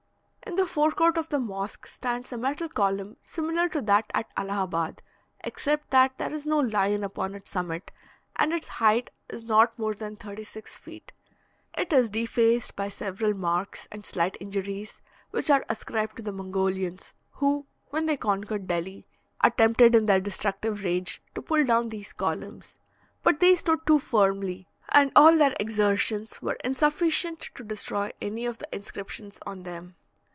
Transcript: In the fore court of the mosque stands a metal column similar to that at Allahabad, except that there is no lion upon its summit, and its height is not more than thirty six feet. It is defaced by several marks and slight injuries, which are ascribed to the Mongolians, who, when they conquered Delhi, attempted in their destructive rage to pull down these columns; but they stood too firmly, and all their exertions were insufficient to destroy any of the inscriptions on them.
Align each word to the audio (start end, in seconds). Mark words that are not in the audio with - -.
In 0.43 0.55
the 0.57 0.67
fore 0.67 0.91
court 0.91 1.17
of 1.17 1.29
the 1.29 1.39
mosque 1.39 1.87
stands 1.87 2.33
a 2.33 2.37
metal 2.37 2.67
column 2.67 3.15
similar 3.23 3.69
to 3.69 3.81
that 3.83 4.11
at 4.13 4.27
Allahabad, 4.35 5.01
except 5.45 5.91
that 5.91 6.17
there 6.17 6.33
is 6.33 6.45
no 6.45 6.59
lion 6.59 7.05
upon 7.05 7.35
its 7.35 7.51
summit, 7.51 7.89
and 8.35 8.51
its 8.51 8.67
height 8.67 9.11
is 9.29 9.45
not 9.45 9.79
more 9.79 9.93
than 9.93 10.15
thirty 10.17 10.43
six 10.43 10.75
feet. 10.75 11.13
It 11.77 11.93
is 11.93 12.09
defaced 12.09 12.75
by 12.75 12.89
several 12.89 13.33
marks 13.33 13.87
and 13.93 14.03
slight 14.05 14.35
injuries, 14.41 14.99
which 15.29 15.49
are 15.49 15.63
ascribed 15.69 16.17
to 16.17 16.23
the 16.23 16.33
Mongolians, 16.33 17.13
who, 17.33 17.65
when 17.91 18.05
they 18.07 18.17
conquered 18.17 18.67
Delhi, 18.67 19.07
attempted 19.41 19.95
in 19.95 20.05
their 20.05 20.19
destructive 20.19 20.83
rage 20.83 21.21
to 21.33 21.41
pull 21.41 21.63
down 21.63 21.89
these 21.89 22.11
columns; 22.13 22.77
but 23.23 23.39
they 23.39 23.55
stood 23.55 23.85
too 23.87 23.99
firmly, 23.99 24.67
and 24.89 25.13
all 25.15 25.37
their 25.37 25.55
exertions 25.61 26.41
were 26.41 26.57
insufficient 26.63 27.39
to 27.55 27.63
destroy 27.63 28.11
any 28.21 28.45
of 28.45 28.57
the 28.57 28.67
inscriptions 28.75 29.39
on 29.45 29.63
them. 29.63 29.95